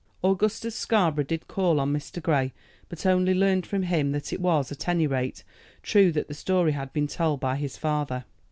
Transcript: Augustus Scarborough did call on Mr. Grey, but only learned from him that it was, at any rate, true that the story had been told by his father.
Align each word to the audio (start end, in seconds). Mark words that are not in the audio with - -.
Augustus 0.23 0.73
Scarborough 0.75 1.23
did 1.23 1.47
call 1.47 1.79
on 1.79 1.93
Mr. 1.93 2.19
Grey, 2.19 2.53
but 2.89 3.05
only 3.05 3.35
learned 3.35 3.67
from 3.67 3.83
him 3.83 4.13
that 4.13 4.33
it 4.33 4.41
was, 4.41 4.71
at 4.71 4.87
any 4.87 5.05
rate, 5.05 5.43
true 5.83 6.11
that 6.11 6.27
the 6.27 6.33
story 6.33 6.71
had 6.71 6.91
been 6.91 7.05
told 7.05 7.39
by 7.39 7.55
his 7.55 7.77
father. 7.77 8.25